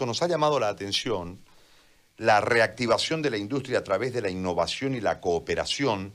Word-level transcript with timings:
nos 0.00 0.22
ha 0.22 0.28
llamado 0.28 0.58
la 0.58 0.68
atención 0.68 1.38
la 2.16 2.40
reactivación 2.40 3.22
de 3.22 3.30
la 3.30 3.38
industria 3.38 3.78
a 3.78 3.84
través 3.84 4.12
de 4.12 4.22
la 4.22 4.30
innovación 4.30 4.94
y 4.94 5.00
la 5.00 5.20
cooperación, 5.20 6.14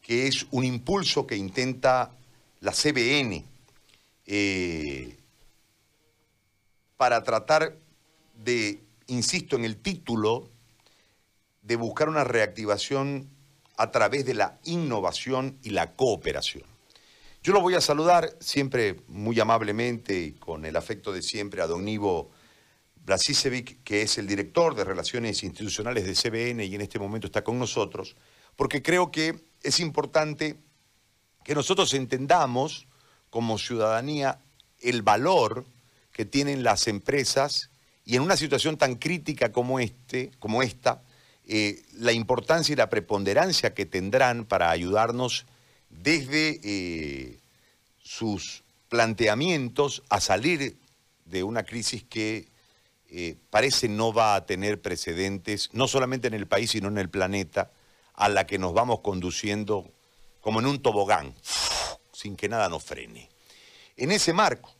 que 0.00 0.26
es 0.26 0.46
un 0.50 0.64
impulso 0.64 1.26
que 1.26 1.36
intenta 1.36 2.12
la 2.60 2.72
CBN 2.72 3.44
eh, 4.26 5.16
para 6.96 7.22
tratar 7.22 7.76
de, 8.34 8.80
insisto 9.06 9.56
en 9.56 9.64
el 9.64 9.76
título, 9.76 10.48
de 11.62 11.76
buscar 11.76 12.08
una 12.08 12.24
reactivación 12.24 13.28
a 13.76 13.92
través 13.92 14.24
de 14.24 14.34
la 14.34 14.58
innovación 14.64 15.58
y 15.62 15.70
la 15.70 15.94
cooperación. 15.94 16.64
Yo 17.42 17.52
lo 17.52 17.60
voy 17.60 17.74
a 17.74 17.80
saludar 17.80 18.36
siempre 18.40 18.96
muy 19.06 19.38
amablemente 19.38 20.18
y 20.18 20.32
con 20.32 20.64
el 20.64 20.74
afecto 20.74 21.12
de 21.12 21.22
siempre 21.22 21.62
a 21.62 21.68
don 21.68 21.86
Ivo 21.86 22.30
Blasicevic, 23.08 23.82
que 23.84 24.02
es 24.02 24.18
el 24.18 24.26
director 24.26 24.74
de 24.74 24.84
Relaciones 24.84 25.42
Institucionales 25.42 26.04
de 26.04 26.12
CBN 26.12 26.62
y 26.66 26.74
en 26.74 26.82
este 26.82 26.98
momento 26.98 27.26
está 27.26 27.42
con 27.42 27.58
nosotros, 27.58 28.16
porque 28.54 28.82
creo 28.82 29.10
que 29.10 29.34
es 29.62 29.80
importante 29.80 30.56
que 31.42 31.54
nosotros 31.54 31.94
entendamos 31.94 32.86
como 33.30 33.56
ciudadanía 33.56 34.40
el 34.80 35.00
valor 35.00 35.64
que 36.12 36.26
tienen 36.26 36.62
las 36.62 36.86
empresas 36.86 37.70
y 38.04 38.16
en 38.16 38.22
una 38.22 38.36
situación 38.36 38.76
tan 38.76 38.96
crítica 38.96 39.52
como, 39.52 39.80
este, 39.80 40.30
como 40.38 40.62
esta, 40.62 41.02
eh, 41.46 41.82
la 41.94 42.12
importancia 42.12 42.74
y 42.74 42.76
la 42.76 42.90
preponderancia 42.90 43.72
que 43.72 43.86
tendrán 43.86 44.44
para 44.44 44.70
ayudarnos 44.70 45.46
desde 45.88 46.60
eh, 46.62 47.38
sus 48.02 48.64
planteamientos 48.90 50.02
a 50.10 50.20
salir 50.20 50.76
de 51.24 51.42
una 51.42 51.62
crisis 51.62 52.04
que 52.04 52.48
eh, 53.10 53.36
parece 53.50 53.88
no 53.88 54.12
va 54.12 54.34
a 54.34 54.44
tener 54.44 54.82
precedentes, 54.82 55.70
no 55.72 55.88
solamente 55.88 56.28
en 56.28 56.34
el 56.34 56.46
país, 56.46 56.72
sino 56.72 56.88
en 56.88 56.98
el 56.98 57.08
planeta, 57.08 57.70
a 58.14 58.28
la 58.28 58.46
que 58.46 58.58
nos 58.58 58.74
vamos 58.74 59.00
conduciendo 59.00 59.90
como 60.40 60.60
en 60.60 60.66
un 60.66 60.82
tobogán, 60.82 61.34
sin 62.12 62.36
que 62.36 62.48
nada 62.48 62.68
nos 62.68 62.84
frene. 62.84 63.30
En 63.96 64.12
ese 64.12 64.32
marco, 64.32 64.74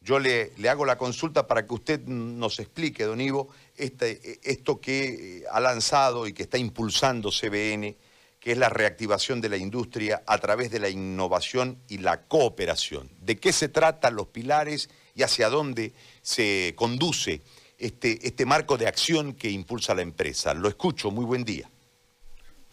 yo 0.00 0.18
le, 0.18 0.52
le, 0.56 0.68
hago 0.68 0.84
la 0.84 0.98
consulta 0.98 1.46
para 1.46 1.66
que 1.66 1.74
usted 1.74 2.00
nos 2.06 2.58
explique, 2.58 3.04
don 3.04 3.20
Ivo, 3.20 3.48
este, 3.76 4.40
esto 4.42 4.80
que 4.80 5.38
eh, 5.38 5.44
ha 5.50 5.60
lanzado 5.60 6.26
y 6.26 6.32
que 6.32 6.44
está 6.44 6.58
impulsando 6.58 7.30
CBN, 7.30 7.96
que 8.40 8.52
es 8.52 8.58
la 8.58 8.68
reactivación 8.68 9.40
de 9.40 9.48
la 9.48 9.56
industria 9.56 10.22
a 10.26 10.38
través 10.38 10.70
de 10.70 10.80
la 10.80 10.88
innovación 10.88 11.82
y 11.88 11.98
la 11.98 12.22
cooperación. 12.22 13.10
¿De 13.20 13.38
qué 13.38 13.52
se 13.52 13.68
tratan 13.68 14.16
los 14.16 14.28
pilares 14.28 14.88
y 15.14 15.22
hacia 15.22 15.48
dónde 15.48 15.92
se 16.22 16.74
conduce 16.76 17.42
este, 17.78 18.26
este 18.26 18.44
marco 18.44 18.76
de 18.76 18.86
acción 18.86 19.34
que 19.34 19.50
impulsa 19.50 19.94
la 19.94 20.02
empresa? 20.02 20.54
Lo 20.54 20.68
escucho, 20.68 21.10
muy 21.10 21.24
buen 21.24 21.44
día. 21.44 21.70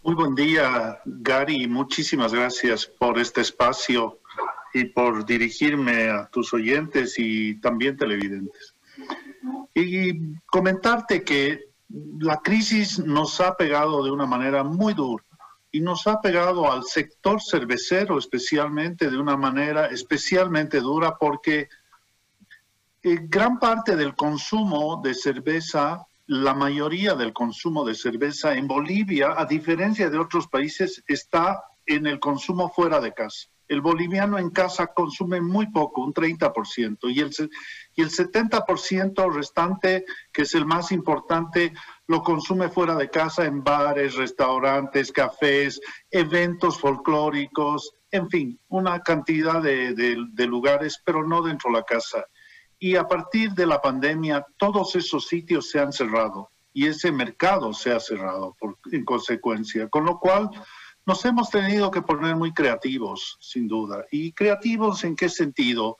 Muy 0.03 0.14
buen 0.14 0.36
día, 0.36 1.00
Gary. 1.06 1.67
Muchísimas 1.67 2.34
gracias 2.34 2.86
por 2.86 3.17
este 3.17 3.42
espacio 3.42 4.20
y 4.73 4.86
por 4.86 5.26
dirigirme 5.26 6.09
a 6.09 6.28
tus 6.28 6.53
oyentes 6.53 7.16
y 7.17 7.59
también 7.61 7.98
televidentes. 7.98 8.76
Y 9.73 10.36
comentarte 10.45 11.23
que 11.23 11.70
la 12.20 12.38
crisis 12.42 13.00
nos 13.00 13.39
ha 13.42 13.56
pegado 13.56 14.03
de 14.03 14.11
una 14.11 14.26
manera 14.26 14.64
muy 14.64 14.94
dura 14.94 15.23
y 15.72 15.81
nos 15.81 16.08
ha 16.08 16.22
pegado 16.22 16.72
al 16.72 16.83
sector 16.83 17.42
cervecero 17.42 18.17
especialmente 18.17 19.09
de 19.09 19.17
una 19.17 19.36
manera 19.36 19.88
especialmente 19.88 20.80
dura 20.80 21.17
porque 21.20 21.67
eh, 23.06 23.20
gran 23.30 23.59
parte 23.59 23.95
del 23.95 24.16
consumo 24.16 25.00
de 25.03 25.14
cerveza 25.14 26.08
la 26.25 26.56
mayoría 26.56 27.14
del 27.14 27.34
consumo 27.34 27.86
de 27.86 27.94
cerveza 27.94 28.56
en 28.56 28.67
Bolivia, 28.67 29.36
a 29.38 29.45
diferencia 29.45 30.09
de 30.09 30.17
otros 30.17 30.48
países, 30.48 31.03
está 31.08 31.64
en 31.86 32.08
el 32.08 32.20
consumo 32.20 32.67
fuera 32.67 33.00
de 33.00 33.14
casa. 33.14 33.48
El 33.67 33.82
boliviano 33.82 34.39
en 34.39 34.49
casa 34.49 34.88
consume 34.88 35.39
muy 35.39 35.67
poco, 35.67 36.02
un 36.02 36.15
30%, 36.15 36.98
y 37.14 37.20
el, 37.20 37.32
y 37.95 38.02
el 38.02 38.10
70% 38.10 39.32
restante, 39.32 40.05
que 40.33 40.42
es 40.42 40.55
el 40.55 40.65
más 40.65 40.92
importante, 40.92 41.73
lo 42.08 42.23
consume 42.23 42.70
fuera 42.70 42.95
de 42.95 43.11
casa 43.11 43.45
en 43.45 43.64
bares, 43.64 44.15
restaurantes, 44.15 45.11
cafés, 45.11 45.80
eventos 46.10 46.80
folclóricos, 46.80 47.92
en 48.10 48.30
fin, 48.32 48.60
una 48.70 49.02
cantidad 49.02 49.61
de, 49.61 49.94
de 49.94 50.45
lugares, 50.48 50.99
pero 51.05 51.23
no 51.23 51.44
dentro 51.44 51.70
de 51.70 51.77
la 51.77 51.83
casa. 51.83 52.26
Y 52.85 52.95
a 52.97 53.07
partir 53.07 53.51
de 53.53 53.65
la 53.65 53.81
pandemia, 53.81 54.45
todos 54.57 54.95
esos 54.95 55.27
sitios 55.27 55.71
se 55.71 55.79
han 55.79 55.91
cerrado 55.91 56.51
y 56.71 56.85
ese 56.85 57.11
mercado 57.11 57.73
se 57.73 57.91
ha 57.91 57.99
cerrado 57.99 58.55
en 58.91 59.03
consecuencia, 59.03 59.89
con 59.89 60.05
lo 60.05 60.19
cual 60.19 60.51
nos 61.03 61.25
hemos 61.25 61.49
tenido 61.49 61.89
que 61.89 62.03
poner 62.03 62.35
muy 62.35 62.53
creativos, 62.53 63.37
sin 63.39 63.67
duda. 63.67 64.05
¿Y 64.11 64.33
creativos 64.33 65.03
en 65.03 65.15
qué 65.15 65.29
sentido? 65.29 65.97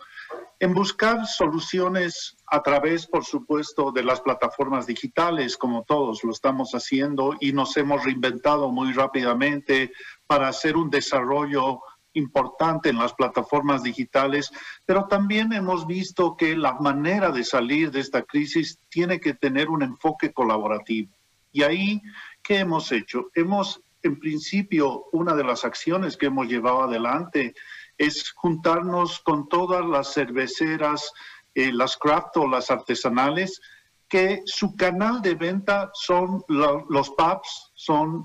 En 0.60 0.76
buscar 0.76 1.26
soluciones 1.26 2.38
a 2.46 2.62
través, 2.62 3.08
por 3.08 3.26
supuesto, 3.26 3.92
de 3.92 4.04
las 4.04 4.22
plataformas 4.22 4.86
digitales, 4.86 5.58
como 5.58 5.86
todos 5.86 6.24
lo 6.24 6.30
estamos 6.30 6.74
haciendo, 6.74 7.34
y 7.40 7.52
nos 7.52 7.76
hemos 7.78 8.04
reinventado 8.04 8.70
muy 8.70 8.94
rápidamente 8.94 9.92
para 10.28 10.50
hacer 10.50 10.78
un 10.78 10.92
desarrollo 10.92 11.80
importante 12.16 12.90
en 12.90 12.98
las 12.98 13.14
plataformas 13.14 13.84
digitales, 13.84 14.52
pero 14.86 15.06
también 15.06 15.54
hemos 15.54 15.86
visto 15.86 16.36
que 16.36 16.58
la 16.58 16.74
manera 16.74 17.32
de 17.32 17.44
salir 17.44 17.92
de 17.92 18.00
esta 18.00 18.24
crisis 18.24 18.80
tiene 18.90 19.20
que 19.20 19.34
tener 19.34 19.70
un 19.70 19.84
enfoque 19.84 20.34
colaborativo. 20.34 21.12
Y 21.52 21.64
ahí, 21.64 22.02
¿qué 22.44 22.60
hemos 22.60 22.92
hecho? 22.92 23.30
Hemos, 23.34 23.82
en 24.04 24.20
principio, 24.20 25.06
una 25.12 25.36
de 25.36 25.44
las 25.44 25.64
acciones 25.64 26.18
que 26.18 26.26
hemos 26.26 26.48
llevado 26.48 26.84
adelante 26.84 27.54
es 27.98 28.32
juntarnos 28.32 29.20
con 29.20 29.48
todas 29.48 29.86
las 29.86 30.14
cerveceras, 30.14 31.14
eh, 31.54 31.72
las 31.72 31.96
craft 31.96 32.36
o 32.38 32.48
las 32.48 32.72
artesanales, 32.72 33.62
que 34.10 34.42
su 34.46 34.76
canal 34.76 35.22
de 35.22 35.36
venta 35.36 35.90
son 35.94 36.44
los 36.48 37.10
pubs, 37.12 37.72
son 37.86 38.24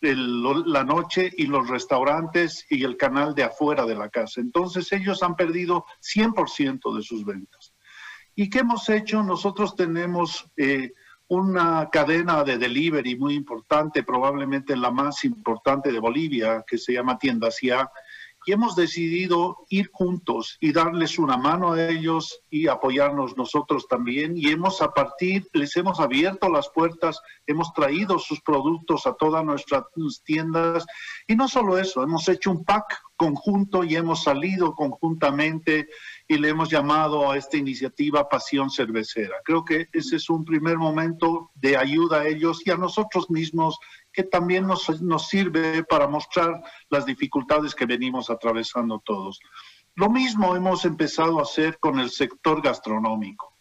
la 0.00 0.84
noche 0.84 1.30
y 1.36 1.46
los 1.46 1.68
restaurantes 1.68 2.64
y 2.70 2.84
el 2.84 2.96
canal 2.96 3.34
de 3.34 3.44
afuera 3.44 3.84
de 3.84 3.94
la 3.94 4.08
casa. 4.08 4.40
Entonces 4.40 4.90
ellos 4.92 5.22
han 5.22 5.36
perdido 5.36 5.84
100% 6.00 6.96
de 6.96 7.02
sus 7.02 7.24
ventas. 7.24 7.74
¿Y 8.34 8.48
qué 8.48 8.60
hemos 8.60 8.88
hecho? 8.88 9.22
Nosotros 9.22 9.76
tenemos 9.76 10.50
eh, 10.56 10.92
una 11.28 11.90
cadena 11.90 12.44
de 12.44 12.56
delivery 12.56 13.16
muy 13.16 13.34
importante, 13.34 14.02
probablemente 14.02 14.74
la 14.74 14.90
más 14.90 15.24
importante 15.24 15.92
de 15.92 16.00
Bolivia, 16.00 16.64
que 16.66 16.78
se 16.78 16.94
llama 16.94 17.18
Tiendas 17.18 17.58
Ya, 17.60 17.90
y 18.44 18.52
hemos 18.52 18.76
decidido 18.76 19.64
ir 19.68 19.90
juntos 19.92 20.56
y 20.60 20.72
darles 20.72 21.18
una 21.18 21.36
mano 21.36 21.72
a 21.72 21.88
ellos 21.88 22.40
y 22.50 22.66
apoyarnos 22.66 23.36
nosotros 23.36 23.86
también. 23.88 24.36
Y 24.36 24.48
hemos 24.50 24.82
a 24.82 24.92
partir, 24.92 25.48
les 25.52 25.76
hemos 25.76 26.00
abierto 26.00 26.48
las 26.48 26.68
puertas, 26.68 27.20
hemos 27.46 27.72
traído 27.72 28.18
sus 28.18 28.40
productos 28.40 29.06
a 29.06 29.14
todas 29.14 29.44
nuestras 29.44 29.84
tiendas. 30.24 30.84
Y 31.26 31.36
no 31.36 31.48
solo 31.48 31.78
eso, 31.78 32.02
hemos 32.02 32.28
hecho 32.28 32.50
un 32.50 32.64
pack 32.64 33.00
conjunto 33.16 33.84
y 33.84 33.94
hemos 33.94 34.24
salido 34.24 34.74
conjuntamente 34.74 35.86
y 36.26 36.38
le 36.38 36.48
hemos 36.48 36.68
llamado 36.68 37.30
a 37.30 37.36
esta 37.36 37.56
iniciativa 37.56 38.28
Pasión 38.28 38.68
Cervecera. 38.68 39.36
Creo 39.44 39.64
que 39.64 39.88
ese 39.92 40.16
es 40.16 40.28
un 40.28 40.44
primer 40.44 40.76
momento 40.76 41.50
de 41.54 41.76
ayuda 41.76 42.20
a 42.20 42.26
ellos 42.26 42.62
y 42.64 42.70
a 42.70 42.76
nosotros 42.76 43.30
mismos 43.30 43.78
que 44.12 44.24
también 44.24 44.66
nos, 44.66 44.86
sirve 45.28 45.84
para 45.84 46.06
mostrar 46.06 46.62
las 46.90 47.06
dificultades 47.06 47.74
que 47.74 47.86
venimos 47.86 48.30
atravesando 48.30 49.02
todos. 49.04 49.40
Lo 49.94 50.08
mismo 50.08 50.56
hemos 50.56 50.84
empezado 50.84 51.38
a 51.38 51.42
hacer 51.42 51.78
con 51.78 51.98
el 51.98 52.10
sector 52.10 52.62
gastronómico 52.62 53.52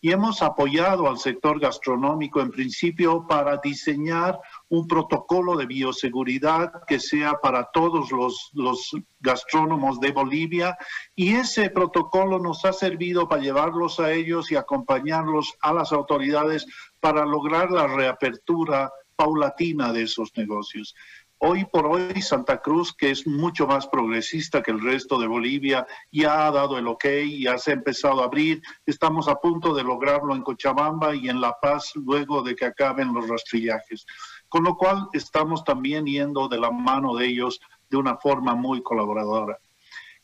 y 0.00 0.12
hemos 0.12 0.42
apoyado 0.42 1.08
al 1.08 1.18
sector 1.18 1.58
gastronómico 1.58 2.40
en 2.40 2.50
principio 2.50 3.26
para 3.26 3.56
diseñar 3.56 4.38
un 4.68 4.86
protocolo 4.86 5.56
de 5.56 5.66
bioseguridad 5.66 6.84
que 6.86 7.00
sea 7.00 7.34
para 7.42 7.64
todos 7.72 8.12
los, 8.12 8.90
gastrónomos 9.18 9.98
de 9.98 10.12
Bolivia 10.12 10.76
y 11.16 11.34
ese 11.34 11.70
protocolo 11.70 12.38
nos 12.38 12.64
ha 12.64 12.72
servido 12.72 13.28
para 13.28 13.42
llevarlos 13.42 13.98
a 13.98 14.12
ellos 14.12 14.52
y 14.52 14.56
acompañarlos 14.56 15.56
a 15.60 15.72
las 15.72 15.92
autoridades 15.92 16.66
para 17.00 17.24
lograr 17.24 17.72
la 17.72 17.88
reapertura 17.88 18.92
paulatina 19.16 19.92
de 19.92 20.02
esos 20.02 20.30
negocios. 20.36 20.94
Hoy 21.38 21.66
por 21.66 21.86
hoy 21.86 22.22
Santa 22.22 22.62
Cruz, 22.62 22.94
que 22.94 23.10
es 23.10 23.26
mucho 23.26 23.66
más 23.66 23.86
progresista 23.88 24.62
que 24.62 24.70
el 24.70 24.80
resto 24.80 25.18
de 25.18 25.26
Bolivia, 25.26 25.86
ya 26.10 26.46
ha 26.46 26.50
dado 26.50 26.78
el 26.78 26.86
ok, 26.86 27.04
ya 27.38 27.58
se 27.58 27.72
ha 27.72 27.74
empezado 27.74 28.22
a 28.22 28.24
abrir. 28.24 28.62
Estamos 28.86 29.28
a 29.28 29.34
punto 29.34 29.74
de 29.74 29.82
lograrlo 29.82 30.34
en 30.34 30.42
Cochabamba 30.42 31.14
y 31.14 31.28
en 31.28 31.40
La 31.40 31.54
Paz 31.60 31.92
luego 31.94 32.42
de 32.42 32.54
que 32.54 32.64
acaben 32.64 33.12
los 33.12 33.28
rastrillajes. 33.28 34.06
Con 34.48 34.64
lo 34.64 34.76
cual 34.76 35.08
estamos 35.12 35.62
también 35.64 36.06
yendo 36.06 36.48
de 36.48 36.58
la 36.58 36.70
mano 36.70 37.14
de 37.14 37.26
ellos 37.26 37.60
de 37.90 37.98
una 37.98 38.16
forma 38.16 38.54
muy 38.54 38.82
colaboradora. 38.82 39.58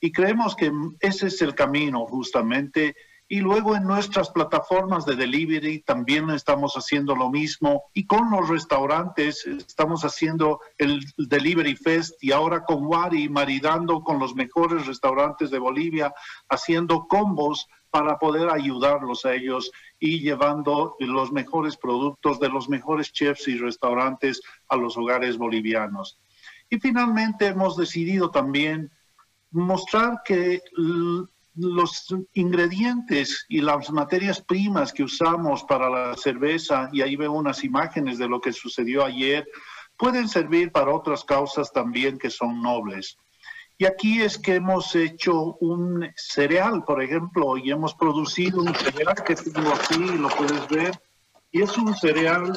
Y 0.01 0.13
creemos 0.13 0.57
que 0.57 0.73
ese 1.01 1.27
es 1.27 1.43
el 1.43 1.55
camino 1.55 2.07
justamente 2.07 2.97
Y 3.33 3.41
luego 3.41 3.75
en 3.75 3.85
nuestras 3.85 4.29
plataformas 4.31 5.07
de 5.07 5.17
delivery 5.17 5.81
también 5.81 6.29
estamos 6.29 6.75
haciendo 6.75 7.17
lo 7.17 7.31
mismo. 7.31 7.85
Y 7.95 8.05
con 8.05 8.31
los 8.31 8.47
restaurantes 8.47 9.47
estamos 9.47 10.05
haciendo 10.05 10.61
el 10.77 11.03
Delivery 11.17 11.75
Fest 11.75 12.23
y 12.23 12.33
ahora 12.33 12.63
con 12.63 12.85
Wari 12.85 13.31
maridando 13.31 14.03
con 14.03 14.19
los 14.19 14.35
mejores 14.35 14.87
restaurantes 14.87 15.51
de 15.51 15.59
Bolivia, 15.59 16.13
haciendo 16.51 17.07
combos 17.09 17.69
para 17.91 18.19
poder 18.19 18.51
ayudarlos 18.51 19.25
a 19.25 19.33
ellos 19.33 19.73
y 19.99 20.21
llevando 20.21 20.97
los 20.99 21.33
mejores 21.33 21.79
productos 21.79 22.39
de 22.39 22.51
los 22.51 22.69
mejores 22.69 23.15
chefs 23.15 23.49
y 23.49 23.57
restaurantes 23.57 24.43
a 24.69 24.77
los 24.77 24.99
hogares 24.99 25.39
bolivianos. 25.39 26.19
Y 26.69 26.79
finalmente 26.79 27.47
hemos 27.47 27.79
decidido 27.79 28.31
también 28.31 28.91
mostrar 29.53 30.21
que 30.23 30.61
los 31.55 32.07
ingredientes 32.33 33.45
y 33.49 33.61
las 33.61 33.91
materias 33.91 34.41
primas 34.41 34.93
que 34.93 35.05
usamos 35.05 35.65
para 35.65 35.91
la 35.91 36.17
cerveza, 36.17 36.89
y 36.93 37.03
ahí 37.03 37.17
veo 37.17 37.33
unas 37.33 37.63
imágenes 37.65 38.19
de 38.19 38.29
lo 38.29 38.41
que 38.41 38.53
sucedió 38.53 39.05
ayer, 39.05 39.47
pueden 39.97 40.29
servir 40.29 40.73
para 40.73 40.95
otras 40.95 41.25
causas 41.25 41.73
también 41.73 42.19
que 42.19 42.31
son 42.31 42.63
nobles. 42.63 43.17
Y 43.79 43.85
aquí 43.85 44.23
es 44.23 44.39
que 44.39 44.57
hemos 44.57 44.95
hecho 44.95 45.57
un 45.61 46.09
cereal, 46.17 46.85
por 46.85 47.03
ejemplo, 47.03 47.57
y 47.57 47.71
hemos 47.71 47.95
producido 47.95 48.63
un 48.63 48.75
cereal 48.75 49.17
que 49.25 49.35
tengo 49.35 49.73
aquí, 49.73 49.99
lo 49.99 50.29
puedes 50.29 50.69
ver, 50.69 51.01
y 51.51 51.63
es 51.63 51.77
un 51.77 51.95
cereal 51.95 52.53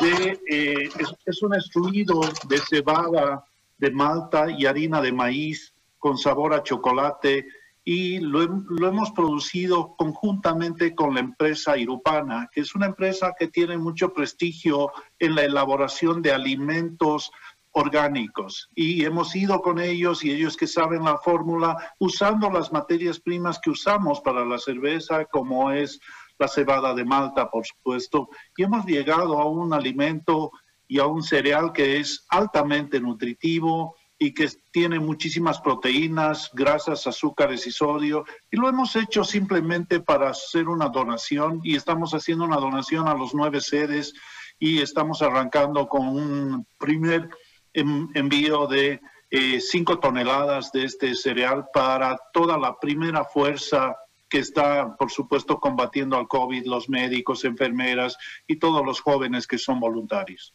de, 0.00 0.40
eh, 0.48 0.88
es, 0.98 1.14
es 1.26 1.42
un 1.42 1.54
extruido 1.54 2.20
de 2.48 2.58
cebada, 2.58 3.44
de 3.76 3.90
malta 3.90 4.50
y 4.50 4.64
harina 4.64 5.00
de 5.00 5.12
maíz 5.12 5.74
con 5.98 6.16
sabor 6.16 6.54
a 6.54 6.62
chocolate, 6.62 7.46
y 7.84 8.20
lo, 8.20 8.42
hemos 8.42 9.10
producido 9.10 9.96
conjuntamente 9.96 10.94
con 10.94 11.14
la 11.14 11.20
empresa 11.20 11.76
Irupana, 11.76 12.48
que 12.52 12.60
es 12.60 12.74
una 12.74 12.86
empresa 12.86 13.34
que 13.36 13.48
tiene 13.48 13.76
mucho 13.76 14.12
prestigio 14.12 14.92
en 15.18 15.34
la 15.34 15.42
elaboración 15.42 16.22
de 16.22 16.32
alimentos 16.32 17.30
orgánicos. 17.72 18.68
Y 18.74 19.04
hemos 19.04 19.34
ido 19.34 19.60
con 19.62 19.80
ellos 19.80 20.24
y 20.24 20.30
ellos 20.30 20.56
que 20.56 20.66
saben 20.66 21.04
la 21.04 21.18
fórmula, 21.18 21.76
usando 21.98 22.50
las 22.50 22.72
materias 22.72 23.18
primas 23.18 23.58
que 23.58 23.70
usamos 23.70 24.20
para 24.20 24.44
la 24.44 24.58
cerveza, 24.58 25.24
como 25.24 25.70
es 25.72 25.98
la 26.38 26.48
cebada 26.48 26.94
de 26.94 27.04
Malta, 27.04 27.50
por 27.50 27.66
supuesto, 27.66 28.28
y 28.56 28.62
hemos 28.62 28.84
llegado 28.86 29.40
a 29.40 29.46
un 29.46 29.72
alimento 29.72 30.52
y 30.86 30.98
a 30.98 31.06
un 31.06 31.22
cereal 31.22 31.72
que 31.72 31.98
es 31.98 32.26
altamente 32.28 33.00
nutritivo, 33.00 33.96
y 34.22 34.32
que 34.32 34.48
tiene 34.70 35.00
muchísimas 35.00 35.60
proteínas, 35.60 36.48
grasas, 36.52 37.08
azúcares 37.08 37.66
y 37.66 37.72
sodio. 37.72 38.24
Y 38.52 38.56
lo 38.56 38.68
hemos 38.68 38.94
hecho 38.94 39.24
simplemente 39.24 39.98
para 39.98 40.30
hacer 40.30 40.68
una 40.68 40.88
donación 40.88 41.60
y 41.64 41.74
estamos 41.74 42.12
haciendo 42.12 42.44
una 42.44 42.58
donación 42.58 43.08
a 43.08 43.14
los 43.14 43.34
nueve 43.34 43.60
sedes 43.60 44.14
y 44.60 44.80
estamos 44.80 45.22
arrancando 45.22 45.88
con 45.88 46.06
un 46.06 46.64
primer 46.78 47.30
envío 47.74 48.68
de 48.68 49.00
eh, 49.28 49.60
cinco 49.60 49.98
toneladas 49.98 50.70
de 50.70 50.84
este 50.84 51.16
cereal 51.16 51.66
para 51.74 52.16
toda 52.32 52.56
la 52.56 52.78
primera 52.78 53.24
fuerza 53.24 53.96
que 54.28 54.38
está, 54.38 54.94
por 54.96 55.10
supuesto, 55.10 55.58
combatiendo 55.58 56.16
al 56.16 56.28
COVID, 56.28 56.64
los 56.66 56.88
médicos, 56.88 57.44
enfermeras 57.44 58.16
y 58.46 58.60
todos 58.60 58.86
los 58.86 59.00
jóvenes 59.00 59.48
que 59.48 59.58
son 59.58 59.80
voluntarios. 59.80 60.54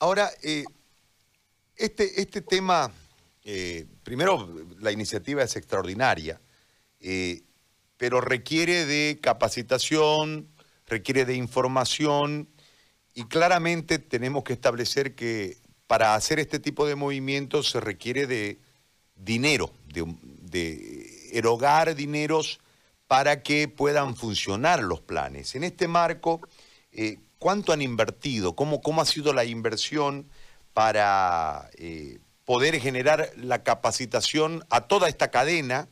Ahora, 0.00 0.30
eh, 0.42 0.64
este, 1.78 2.20
este 2.20 2.42
tema, 2.42 2.92
eh, 3.44 3.86
primero, 4.02 4.52
la 4.80 4.92
iniciativa 4.92 5.42
es 5.42 5.56
extraordinaria, 5.56 6.40
eh, 7.00 7.42
pero 7.96 8.20
requiere 8.20 8.84
de 8.84 9.18
capacitación, 9.22 10.48
requiere 10.86 11.24
de 11.24 11.34
información 11.34 12.48
y 13.14 13.24
claramente 13.24 13.98
tenemos 13.98 14.44
que 14.44 14.52
establecer 14.52 15.14
que 15.14 15.56
para 15.86 16.14
hacer 16.14 16.38
este 16.38 16.58
tipo 16.58 16.86
de 16.86 16.96
movimientos 16.96 17.70
se 17.70 17.80
requiere 17.80 18.26
de 18.26 18.58
dinero, 19.16 19.72
de, 19.86 21.16
erogar 21.32 21.94
dineros 21.94 22.58
para 23.06 23.42
que 23.42 23.68
puedan 23.68 24.16
funcionar 24.16 24.82
los 24.82 25.00
planes. 25.00 25.54
En 25.54 25.64
este 25.64 25.88
marco, 25.88 26.40
eh, 26.90 27.18
¿cuánto 27.38 27.72
han 27.72 27.82
invertido? 27.82 28.56
¿Cómo, 28.56 28.80
¿Cómo 28.80 29.02
ha 29.02 29.06
sido 29.06 29.32
la 29.32 29.44
inversión? 29.44 30.28
Para 30.78 31.70
eh, 31.76 32.20
poder 32.44 32.78
generar 32.78 33.32
la 33.34 33.64
capacitación 33.64 34.64
a 34.70 34.82
toda 34.82 35.08
esta 35.08 35.32
cadena 35.32 35.88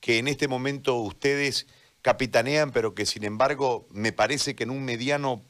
que 0.00 0.16
en 0.16 0.28
este 0.28 0.48
momento 0.48 0.94
ustedes 0.96 1.66
capitanean, 2.00 2.70
pero 2.70 2.94
que 2.94 3.04
sin 3.04 3.24
embargo 3.24 3.86
me 3.90 4.12
parece 4.12 4.56
que 4.56 4.62
en 4.62 4.70
un 4.70 4.82
mediano 4.82 5.42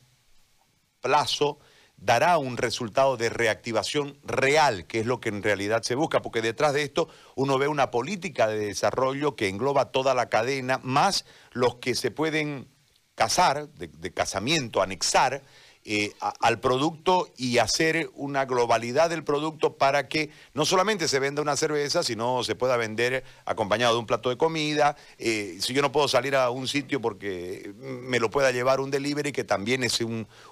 plazo 1.00 1.60
dará 1.98 2.36
un 2.38 2.56
resultado 2.56 3.16
de 3.16 3.28
reactivación 3.28 4.18
real, 4.24 4.88
que 4.88 4.98
es 4.98 5.06
lo 5.06 5.20
que 5.20 5.28
en 5.28 5.44
realidad 5.44 5.84
se 5.84 5.94
busca, 5.94 6.20
porque 6.20 6.42
detrás 6.42 6.72
de 6.72 6.82
esto 6.82 7.08
uno 7.36 7.58
ve 7.58 7.68
una 7.68 7.92
política 7.92 8.48
de 8.48 8.58
desarrollo 8.58 9.36
que 9.36 9.46
engloba 9.46 9.92
toda 9.92 10.14
la 10.14 10.28
cadena, 10.28 10.80
más 10.82 11.26
los 11.52 11.76
que 11.76 11.94
se 11.94 12.10
pueden 12.10 12.66
casar, 13.14 13.68
de 13.68 14.12
casamiento, 14.12 14.82
anexar, 14.82 15.44
eh, 15.84 16.12
al 16.40 16.60
producto 16.60 17.30
y 17.38 17.56
hacer 17.56 18.10
una 18.14 18.44
globalidad 18.44 19.08
del 19.08 19.24
producto 19.24 19.78
para 19.78 20.08
que 20.08 20.30
no 20.52 20.66
solamente 20.66 21.08
se 21.08 21.18
venda 21.18 21.40
una 21.40 21.56
cerveza, 21.56 22.02
sino 22.02 22.44
se 22.44 22.54
pueda 22.54 22.76
vender 22.76 23.24
acompañado 23.46 23.94
de 23.94 24.00
un 24.00 24.06
plato 24.06 24.28
de 24.28 24.36
comida. 24.36 24.96
Eh, 25.16 25.56
si 25.60 25.72
yo 25.72 25.80
no 25.80 25.90
puedo 25.90 26.06
salir 26.06 26.36
a 26.36 26.50
un 26.50 26.68
sitio 26.68 27.00
porque 27.00 27.72
me 27.78 28.20
lo 28.20 28.30
pueda 28.30 28.52
llevar 28.52 28.80
un 28.80 28.90
delivery, 28.90 29.32
que 29.32 29.44
también 29.44 29.82
es 29.82 30.00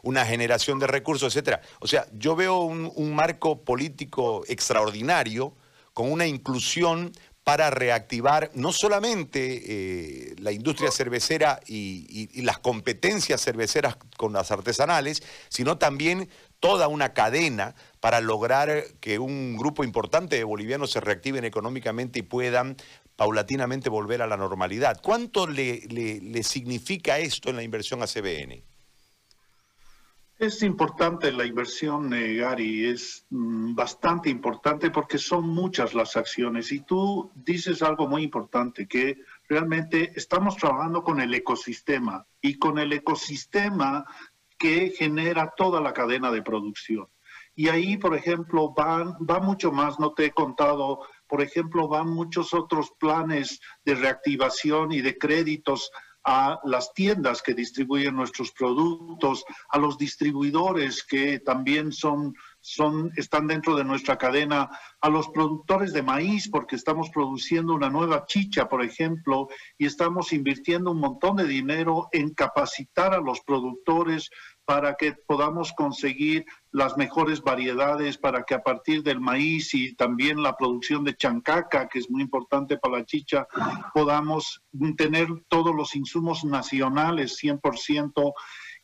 una 0.03 0.25
generación 0.25 0.79
de 0.79 0.87
recursos, 0.87 1.35
etcétera. 1.35 1.61
O 1.81 1.87
sea, 1.87 2.07
yo 2.13 2.35
veo 2.35 2.61
un 2.61 3.15
marco 3.15 3.61
político 3.61 4.45
extraordinario 4.49 5.53
con 5.99 6.13
una 6.13 6.29
inclusión 6.29 7.11
para 7.49 7.71
reactivar 7.71 8.51
no 8.53 8.73
solamente 8.73 9.63
eh, 9.65 10.35
la 10.37 10.53
industria 10.53 10.91
cervecera 10.91 11.61
y, 11.67 12.43
las 12.43 12.59
competencias 12.59 13.43
cerveceras 13.43 13.97
con 14.19 14.35
las 14.35 14.51
artesanales, 14.51 15.23
sino 15.49 15.79
también 15.79 16.29
toda 16.61 16.89
una 16.89 17.15
cadena 17.15 17.75
para 18.01 18.21
lograr 18.21 18.85
que 19.01 19.19
un 19.19 19.57
grupo 19.57 19.83
importante 19.83 20.37
de 20.37 20.45
bolivianos 20.45 20.91
se 20.91 21.01
reactiven 21.01 21.47
económicamente 21.47 22.19
y 22.19 22.23
puedan 22.23 22.77
paulatinamente 23.17 23.89
volver 23.89 24.21
a 24.21 24.27
la 24.27 24.37
normalidad. 24.37 25.01
¿Cuánto 25.03 25.47
le, 25.47 25.87
le 25.89 26.43
significa 26.43 27.19
esto 27.19 27.49
en 27.49 27.57
la 27.57 27.63
inversión 27.63 28.03
a 28.03 28.07
CBN? 28.07 28.63
Es 30.39 30.63
importante 30.63 31.33
la 31.33 31.45
inversión, 31.45 32.15
eh, 32.15 32.37
Gary, 32.37 32.87
es 32.87 33.27
mm, 33.29 33.75
bastante 33.75 34.31
importante 34.31 34.89
porque 34.93 35.19
son 35.19 35.49
muchas 35.49 35.95
las 35.95 36.17
acciones 36.17 36.71
y 36.71 36.79
tú 36.83 37.33
dices 37.35 37.83
algo 37.83 38.07
muy 38.07 38.23
importante, 38.23 38.87
que 38.87 39.19
realmente 39.49 40.13
estamos 40.15 40.57
trabajando 40.57 41.03
con 41.03 41.19
el 41.19 41.35
ecosistema 41.35 42.25
y 42.41 42.57
con 42.57 42.79
el 42.79 42.93
ecosistema 42.93 44.07
que 44.57 44.91
genera 44.97 45.55
toda 45.57 45.81
la 45.81 45.93
cadena 45.93 46.31
de 46.31 46.43
producción. 46.43 47.09
Y 47.57 47.69
ahí, 47.71 47.97
por 47.97 48.15
ejemplo, 48.15 48.73
van, 48.73 49.15
va 49.15 49.41
mucho 49.41 49.73
más, 49.73 49.99
no 49.99 50.13
te 50.13 50.27
he 50.27 50.31
contado, 50.31 51.01
por 51.27 51.43
ejemplo, 51.43 51.89
van 51.89 52.11
muchos 52.11 52.55
otros 52.55 52.93
planes 53.01 53.61
de 53.85 53.97
reactivación 53.97 54.93
y 54.93 55.01
de 55.01 55.19
créditos 55.19 55.91
a 56.31 56.61
las 56.65 56.93
tiendas 56.93 57.41
que 57.41 57.55
distribuyen 57.55 58.15
nuestros 58.15 58.53
productos, 58.53 59.47
a 59.71 59.79
los 59.79 59.97
distribuidores 59.97 61.03
que 61.03 61.41
también 61.41 61.91
son, 61.91 62.35
son, 62.75 63.13
están 63.17 63.47
dentro 63.47 63.77
de 63.77 63.85
nuestra 63.85 64.19
cadena, 64.19 64.69
a 65.01 65.09
los 65.09 65.29
productores 65.29 65.93
de 65.93 66.03
maíz, 66.03 66.51
porque 66.51 66.77
estamos 66.77 67.09
produciendo 67.11 67.75
una 67.75 67.89
nueva 67.89 68.27
chicha, 68.27 68.69
por 68.69 68.85
ejemplo, 68.85 69.49
y 69.79 69.87
estamos 69.87 70.33
invirtiendo 70.33 70.91
un 70.91 71.01
montón 71.01 71.37
de 71.37 71.47
dinero 71.47 72.09
en 72.13 72.35
capacitar 72.35 73.15
a 73.15 73.21
los 73.21 73.41
productores 73.41 74.29
para 74.67 74.97
que 74.97 75.15
podamos 75.15 75.73
conseguir 75.73 76.45
las 76.73 76.99
mejores 76.99 77.41
variedades, 77.41 78.19
para 78.19 78.43
que 78.43 78.55
a 78.55 78.63
partir 78.63 79.03
del 79.03 79.19
maíz 79.19 79.73
y 79.73 79.95
también 79.95 80.43
la 80.43 80.55
producción 80.55 81.05
de 81.05 81.17
chancaca, 81.17 81.89
que 81.89 82.01
es 82.01 82.11
muy 82.11 82.21
importante 82.21 82.77
para 82.77 82.99
la 82.99 83.07
chicha, 83.07 83.47
podamos 83.95 84.63
tener 84.99 85.29
todos 85.49 85.75
los 85.75 85.97
insumos 85.97 86.45
nacionales 86.45 87.43
100% 87.43 88.35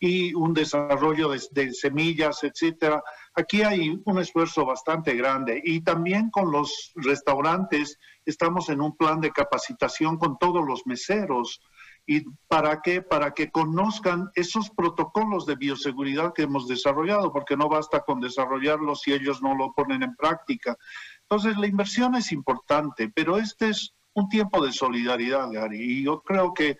y 0.04 0.34
un 0.34 0.52
desarrollo 0.52 1.30
de, 1.30 1.72
semillas, 1.72 2.44
etcétera. 2.44 3.02
Aquí 3.34 3.62
hay 3.62 3.98
un 4.04 4.18
esfuerzo 4.18 4.66
bastante 4.66 5.14
grande 5.14 5.62
y 5.64 5.80
también 5.80 6.30
con 6.30 6.50
los 6.50 6.92
restaurantes 6.96 7.98
estamos 8.26 8.68
en 8.68 8.82
un 8.82 8.96
plan 8.96 9.20
de 9.20 9.32
capacitación 9.32 10.18
con 10.18 10.38
todos 10.38 10.66
los 10.66 10.86
meseros 10.86 11.60
¿Y 12.06 12.20
para 12.48 12.82
qué? 12.82 13.00
Para 13.00 13.32
que 13.32 13.50
conozcan 13.50 14.30
esos 14.34 14.68
protocolos 14.68 15.46
de 15.46 15.56
bioseguridad 15.56 16.34
que 16.34 16.42
hemos 16.42 16.68
desarrollado, 16.68 17.32
porque 17.32 17.56
no 17.56 17.68
basta 17.70 18.00
con 18.00 18.20
desarrollarlos 18.20 19.00
si 19.00 19.14
ellos 19.14 19.40
no 19.40 19.54
lo 19.54 19.72
ponen 19.72 20.02
en 20.02 20.14
práctica. 20.14 20.76
Entonces, 21.22 21.56
la 21.56 21.66
inversión 21.66 22.14
es 22.14 22.30
importante, 22.30 23.08
pero 23.08 23.38
este 23.38 23.70
es 23.70 23.94
un 24.12 24.28
tiempo 24.28 24.62
de 24.64 24.72
solidaridad, 24.72 25.50
Gary, 25.50 25.80
y 25.80 26.04
yo 26.04 26.20
creo 26.20 26.52
que 26.52 26.76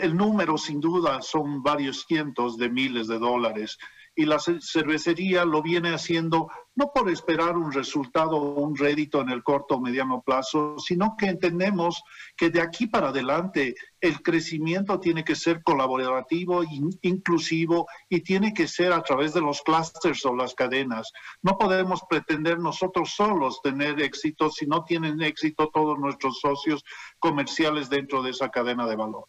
el 0.00 0.16
número 0.16 0.58
sin 0.58 0.80
duda 0.80 1.22
son 1.22 1.62
varios 1.62 2.04
cientos 2.06 2.58
de 2.58 2.68
miles 2.68 3.08
de 3.08 3.18
dólares 3.18 3.78
y 4.14 4.26
la 4.26 4.38
cervecería 4.38 5.44
lo 5.44 5.62
viene 5.62 5.94
haciendo 5.94 6.50
no 6.74 6.92
por 6.92 7.08
esperar 7.10 7.56
un 7.56 7.72
resultado 7.72 8.36
o 8.36 8.60
un 8.60 8.76
rédito 8.76 9.20
en 9.20 9.30
el 9.30 9.42
corto 9.42 9.76
o 9.76 9.80
mediano 9.80 10.20
plazo, 10.20 10.76
sino 10.78 11.14
que 11.16 11.26
entendemos 11.26 12.02
que 12.36 12.50
de 12.50 12.60
aquí 12.60 12.86
para 12.86 13.08
adelante 13.08 13.74
el 14.00 14.20
crecimiento 14.22 15.00
tiene 15.00 15.24
que 15.24 15.36
ser 15.36 15.62
colaborativo, 15.62 16.62
inclusivo 17.02 17.86
y 18.08 18.20
tiene 18.20 18.52
que 18.52 18.68
ser 18.68 18.92
a 18.92 19.02
través 19.02 19.32
de 19.32 19.40
los 19.40 19.62
clusters 19.62 20.24
o 20.26 20.34
las 20.34 20.54
cadenas. 20.54 21.12
No 21.42 21.56
podemos 21.56 22.02
pretender 22.08 22.58
nosotros 22.58 23.14
solos 23.16 23.60
tener 23.62 24.00
éxito 24.00 24.50
si 24.50 24.66
no 24.66 24.84
tienen 24.84 25.22
éxito 25.22 25.70
todos 25.72 25.98
nuestros 25.98 26.40
socios 26.40 26.84
comerciales 27.18 27.88
dentro 27.88 28.22
de 28.22 28.30
esa 28.30 28.50
cadena 28.50 28.86
de 28.86 28.96
valor. 28.96 29.24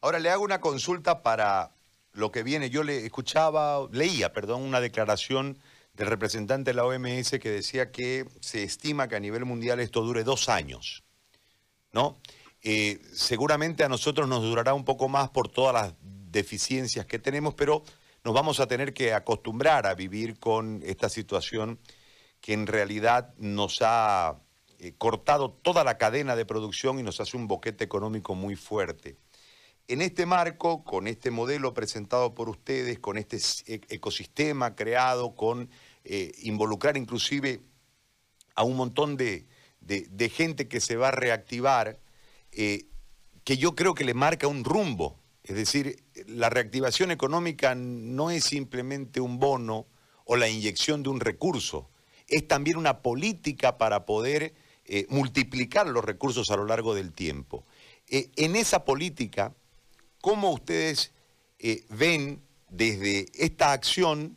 Ahora 0.00 0.18
le 0.18 0.30
hago 0.30 0.44
una 0.44 0.60
consulta 0.60 1.22
para 1.22 1.74
lo 2.12 2.32
que 2.32 2.42
viene. 2.42 2.70
Yo 2.70 2.82
le 2.82 3.04
escuchaba, 3.04 3.86
leía, 3.92 4.32
perdón, 4.32 4.62
una 4.62 4.80
declaración 4.80 5.58
del 5.94 6.06
representante 6.06 6.70
de 6.70 6.74
la 6.74 6.86
OMS 6.86 7.30
que 7.38 7.50
decía 7.50 7.90
que 7.90 8.26
se 8.40 8.62
estima 8.62 9.08
que 9.08 9.16
a 9.16 9.20
nivel 9.20 9.44
mundial 9.44 9.80
esto 9.80 10.02
dure 10.02 10.24
dos 10.24 10.48
años, 10.48 11.04
¿no? 11.92 12.18
Eh, 12.62 13.00
seguramente 13.12 13.84
a 13.84 13.88
nosotros 13.88 14.28
nos 14.28 14.42
durará 14.42 14.74
un 14.74 14.84
poco 14.84 15.08
más 15.08 15.30
por 15.30 15.48
todas 15.48 15.74
las 15.74 15.94
deficiencias 16.00 17.06
que 17.06 17.18
tenemos, 17.18 17.54
pero 17.54 17.82
nos 18.24 18.34
vamos 18.34 18.60
a 18.60 18.66
tener 18.66 18.94
que 18.94 19.12
acostumbrar 19.12 19.86
a 19.86 19.94
vivir 19.94 20.38
con 20.38 20.82
esta 20.84 21.08
situación 21.08 21.78
que 22.40 22.52
en 22.54 22.66
realidad 22.66 23.34
nos 23.38 23.80
ha 23.82 24.40
eh, 24.78 24.94
cortado 24.96 25.50
toda 25.50 25.84
la 25.84 25.98
cadena 25.98 26.36
de 26.36 26.46
producción 26.46 26.98
y 26.98 27.02
nos 27.02 27.20
hace 27.20 27.36
un 27.36 27.48
boquete 27.48 27.84
económico 27.84 28.34
muy 28.34 28.56
fuerte. 28.56 29.16
En 29.90 30.02
este 30.02 30.24
marco, 30.24 30.84
con 30.84 31.08
este 31.08 31.32
modelo 31.32 31.74
presentado 31.74 32.32
por 32.32 32.48
ustedes, 32.48 33.00
con 33.00 33.18
este 33.18 33.38
e-, 33.66 33.80
ecosistema 33.88 34.76
creado, 34.76 35.34
con 35.34 35.68
eh, 36.04 36.30
involucrar 36.42 36.96
inclusive 36.96 37.60
a 38.54 38.62
un 38.62 38.76
montón 38.76 39.16
de, 39.16 39.48
gente 40.32 40.68
que 40.68 40.80
se 40.80 40.94
va 40.94 41.08
a 41.08 41.10
reactivar, 41.10 41.98
eh, 42.52 42.84
que 43.42 43.56
yo 43.56 43.74
creo 43.74 43.96
que 43.96 44.04
le 44.04 44.14
marca 44.14 44.46
un 44.46 44.62
rumbo. 44.62 45.18
Es 45.42 45.56
decir, 45.56 46.04
la 46.28 46.50
reactivación 46.50 47.10
económica 47.10 47.74
no 47.74 48.30
es 48.30 48.44
simplemente 48.44 49.20
un 49.20 49.40
bono 49.40 49.88
o 50.24 50.36
la 50.36 50.48
inyección 50.48 51.02
de 51.02 51.08
un 51.08 51.18
recurso, 51.18 51.90
es 52.28 52.46
también 52.46 52.76
una 52.76 53.02
política 53.02 53.76
para 53.76 54.06
poder 54.06 54.54
eh, 54.84 55.06
multiplicar 55.08 55.88
los 55.88 56.04
recursos 56.04 56.48
a 56.52 56.56
lo 56.56 56.64
largo 56.64 56.94
del 56.94 57.12
tiempo. 57.12 57.66
en 58.06 58.54
esa 58.54 58.84
política, 58.84 59.52
¿Cómo 60.20 60.50
ustedes 60.50 61.12
eh, 61.58 61.84
ven 61.88 62.42
desde 62.68 63.26
esta 63.34 63.72
acción 63.72 64.36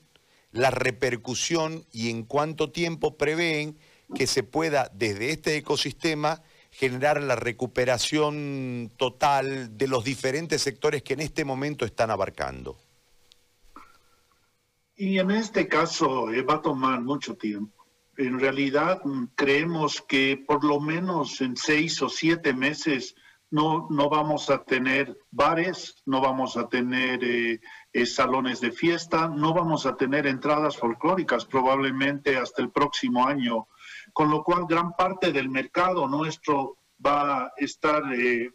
la 0.51 0.71
repercusión 0.71 1.85
y 1.91 2.09
en 2.09 2.23
cuánto 2.23 2.71
tiempo 2.71 3.17
prevén 3.17 3.77
que 4.15 4.27
se 4.27 4.43
pueda 4.43 4.89
desde 4.93 5.31
este 5.31 5.57
ecosistema 5.57 6.41
generar 6.71 7.21
la 7.21 7.35
recuperación 7.35 8.91
total 8.97 9.77
de 9.77 9.87
los 9.87 10.03
diferentes 10.03 10.61
sectores 10.61 11.03
que 11.03 11.13
en 11.13 11.19
este 11.19 11.45
momento 11.45 11.85
están 11.85 12.11
abarcando? 12.11 12.77
Y 14.95 15.19
en 15.19 15.31
este 15.31 15.67
caso 15.67 16.31
eh, 16.31 16.43
va 16.43 16.55
a 16.55 16.61
tomar 16.61 17.01
mucho 17.01 17.35
tiempo. 17.35 17.85
En 18.17 18.39
realidad 18.39 19.01
mm, 19.03 19.25
creemos 19.35 20.01
que 20.01 20.41
por 20.47 20.63
lo 20.63 20.79
menos 20.79 21.41
en 21.41 21.57
seis 21.57 22.01
o 22.01 22.09
siete 22.09 22.53
meses 22.53 23.15
no, 23.53 23.87
no 23.91 24.09
vamos 24.09 24.49
a 24.49 24.63
tener 24.63 25.15
bares, 25.29 26.01
no 26.07 26.21
vamos 26.21 26.57
a 26.57 26.67
tener 26.67 27.23
eh, 27.23 27.61
eh, 27.93 28.05
salones 28.07 28.59
de 28.61 28.71
fiesta, 28.71 29.27
no 29.27 29.53
vamos 29.53 29.85
a 29.85 29.95
tener 29.95 30.25
entradas 30.25 30.75
folclóricas 30.75 31.45
probablemente 31.45 32.35
hasta 32.35 32.63
el 32.63 32.71
próximo 32.71 33.27
año, 33.27 33.67
con 34.11 34.31
lo 34.31 34.43
cual 34.43 34.65
gran 34.67 34.93
parte 34.93 35.31
del 35.31 35.49
mercado 35.49 36.07
nuestro 36.07 36.77
va 37.05 37.43
a 37.43 37.51
estar 37.57 38.01
eh, 38.15 38.49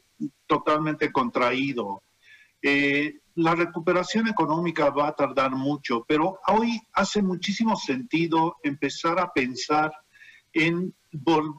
totalmente 0.49 1.13
contraído. 1.13 2.03
la 3.37 3.55
recuperación 3.55 4.27
económica 4.27 4.91
va 4.91 5.07
a 5.07 5.15
tardar 5.15 5.53
mucho, 5.53 6.05
pero 6.09 6.41
hoy 6.49 6.81
hace 6.95 7.23
muchísimo 7.23 7.77
sentido 7.77 8.57
empezar 8.65 9.21
a 9.21 9.33
pensar 9.33 9.93
en, 10.53 10.93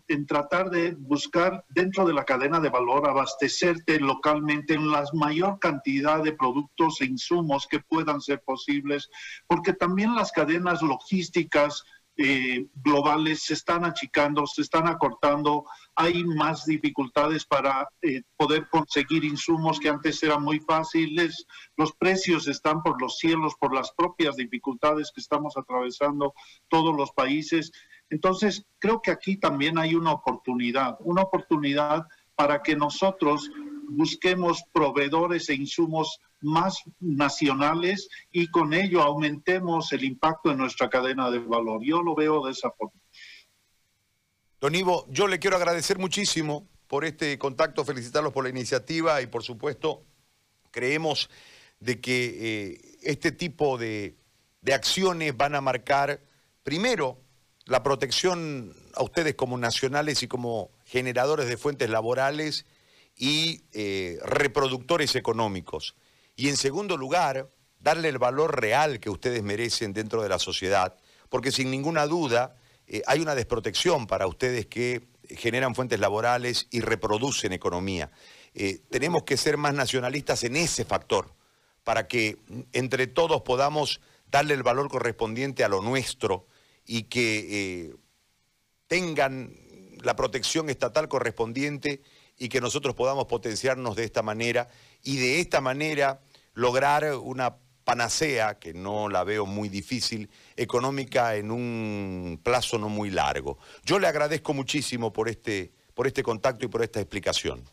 en 0.07 0.25
tratar 0.27 0.69
de 0.69 0.95
buscar 0.95 1.65
dentro 1.69 2.05
de 2.05 2.13
la 2.13 2.23
cadena 2.23 2.59
de 2.59 2.69
valor 2.69 3.07
abastecerte 3.07 3.99
localmente 3.99 4.75
en 4.75 4.91
la 4.91 5.03
mayor 5.13 5.59
cantidad 5.59 6.23
de 6.23 6.33
productos 6.33 7.01
e 7.01 7.05
insumos 7.05 7.67
que 7.67 7.79
puedan 7.79 8.21
ser 8.21 8.41
posibles, 8.43 9.09
porque 9.47 9.73
también 9.73 10.13
las 10.15 10.31
cadenas 10.31 10.81
logísticas 10.81 11.83
eh, 12.21 12.67
globales 12.83 13.43
se 13.43 13.53
están 13.53 13.85
achicando, 13.85 14.45
se 14.45 14.61
están 14.61 14.87
acortando, 14.87 15.63
hay 15.95 16.25
más 16.25 16.65
dificultades 16.65 17.45
para 17.45 17.87
eh, 18.01 18.23
poder 18.35 18.67
conseguir 18.69 19.23
insumos 19.23 19.79
que 19.79 19.87
antes 19.87 20.21
eran 20.21 20.43
muy 20.43 20.59
fáciles, 20.59 21.47
los 21.77 21.93
precios 21.93 22.49
están 22.49 22.83
por 22.83 23.01
los 23.01 23.19
cielos 23.19 23.53
por 23.57 23.73
las 23.73 23.93
propias 23.93 24.35
dificultades 24.35 25.13
que 25.15 25.21
estamos 25.21 25.55
atravesando 25.55 26.33
todos 26.67 26.93
los 26.93 27.09
países 27.13 27.71
entonces, 28.09 28.65
creo 28.79 29.01
que 29.01 29.11
aquí 29.11 29.37
también 29.37 29.77
hay 29.77 29.93
una 29.93 30.11
oportunidad, 30.11 30.97
una 31.01 31.21
oportunidad 31.21 32.07
para 32.35 32.63
que 32.63 32.75
nosotros 32.75 33.51
busquemos 33.89 34.63
proveedores 34.71 35.49
e 35.49 35.55
insumos 35.55 36.19
más 36.41 36.81
nacionales 36.99 38.07
y 38.31 38.47
con 38.47 38.73
ello 38.73 39.01
aumentemos 39.01 39.91
el 39.91 40.03
impacto 40.03 40.51
en 40.51 40.57
nuestra 40.57 40.89
cadena 40.89 41.29
de 41.29 41.39
valor. 41.39 41.81
Yo 41.83 42.01
lo 42.01 42.15
veo 42.15 42.45
de 42.45 42.51
esa 42.51 42.71
forma. 42.71 42.99
Don 44.61 44.73
Ivo, 44.73 45.05
yo 45.09 45.27
le 45.27 45.39
quiero 45.39 45.57
agradecer 45.57 45.99
muchísimo 45.99 46.67
por 46.87 47.05
este 47.05 47.37
contacto, 47.37 47.85
felicitarlos 47.85 48.33
por 48.33 48.43
la 48.43 48.49
iniciativa 48.49 49.21
y 49.21 49.27
por 49.27 49.43
supuesto 49.43 50.03
creemos 50.71 51.29
de 51.79 52.01
que 52.01 52.37
eh, 52.39 52.97
este 53.03 53.31
tipo 53.31 53.77
de, 53.77 54.15
de 54.61 54.73
acciones 54.73 55.35
van 55.35 55.55
a 55.55 55.61
marcar 55.61 56.21
primero 56.63 57.17
la 57.69 57.83
protección 57.83 58.73
a 58.95 59.03
ustedes 59.03 59.35
como 59.35 59.57
nacionales 59.57 60.23
y 60.23 60.27
como 60.27 60.71
generadores 60.85 61.47
de 61.47 61.55
fuentes 61.55 61.89
laborales 61.89 62.65
y 63.15 63.61
eh, 63.73 64.17
reproductores 64.23 65.15
económicos. 65.15 65.95
Y 66.35 66.49
en 66.49 66.57
segundo 66.57 66.97
lugar, 66.97 67.51
darle 67.79 68.09
el 68.09 68.17
valor 68.17 68.59
real 68.59 68.99
que 68.99 69.11
ustedes 69.11 69.43
merecen 69.43 69.93
dentro 69.93 70.23
de 70.23 70.29
la 70.29 70.39
sociedad, 70.39 70.97
porque 71.29 71.51
sin 71.51 71.69
ninguna 71.69 72.07
duda 72.07 72.55
eh, 72.87 73.03
hay 73.05 73.19
una 73.19 73.35
desprotección 73.35 74.07
para 74.07 74.25
ustedes 74.25 74.65
que 74.65 75.07
generan 75.29 75.75
fuentes 75.75 75.99
laborales 75.99 76.67
y 76.71 76.81
reproducen 76.81 77.53
economía. 77.53 78.09
Eh, 78.55 78.81
tenemos 78.89 79.23
que 79.23 79.37
ser 79.37 79.57
más 79.57 79.75
nacionalistas 79.75 80.43
en 80.43 80.55
ese 80.55 80.85
factor, 80.85 81.35
para 81.83 82.07
que 82.07 82.37
entre 82.73 83.05
todos 83.05 83.43
podamos 83.43 84.01
darle 84.31 84.55
el 84.55 84.63
valor 84.63 84.89
correspondiente 84.89 85.63
a 85.63 85.69
lo 85.69 85.81
nuestro 85.83 86.47
y 86.91 87.03
que 87.03 87.45
eh, 87.51 87.95
tengan 88.87 89.53
la 90.01 90.15
protección 90.15 90.71
estatal 90.71 91.07
correspondiente 91.07 92.01
y 92.35 92.49
que 92.49 92.61
nosotros 92.61 92.95
podamos 92.95 93.25
potenciarnos 93.25 93.95
de 93.95 94.05
esta 94.05 94.23
manera 94.23 94.69
y 95.03 95.17
de 95.17 95.39
esta 95.39 95.61
manera 95.61 96.19
lograr 96.55 97.13
una 97.13 97.57
panacea, 97.83 98.57
que 98.57 98.73
no 98.73 99.07
la 99.07 99.23
veo 99.23 99.45
muy 99.45 99.69
difícil, 99.69 100.31
económica 100.55 101.35
en 101.35 101.51
un 101.51 102.39
plazo 102.41 102.79
no 102.79 102.89
muy 102.89 103.11
largo. 103.11 103.59
Yo 103.85 103.99
le 103.99 104.07
agradezco 104.07 104.55
muchísimo 104.55 105.13
por 105.13 105.29
este, 105.29 105.71
por 105.93 106.07
este 106.07 106.23
contacto 106.23 106.65
y 106.65 106.69
por 106.69 106.81
esta 106.81 106.99
explicación. 106.99 107.63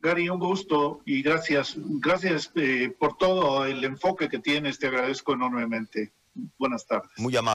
Gary, 0.00 0.30
un 0.30 0.38
gusto 0.38 1.02
y 1.04 1.20
gracias, 1.20 1.74
gracias 1.76 2.50
eh, 2.54 2.88
por 2.98 3.18
todo 3.18 3.66
el 3.66 3.84
enfoque 3.84 4.30
que 4.30 4.38
tienes, 4.38 4.78
te 4.78 4.86
agradezco 4.86 5.34
enormemente. 5.34 6.12
Buenas 6.58 6.86
tardes. 6.86 7.10
Muy 7.16 7.36
amable. 7.36 7.46